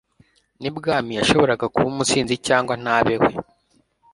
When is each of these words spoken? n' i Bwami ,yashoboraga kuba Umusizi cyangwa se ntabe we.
n' 0.61 0.67
i 0.69 0.71
Bwami 0.77 1.11
,yashoboraga 1.19 1.65
kuba 1.73 1.87
Umusizi 1.93 2.35
cyangwa 2.47 2.75
se 2.75 2.81
ntabe 2.83 3.15
we. 3.21 3.31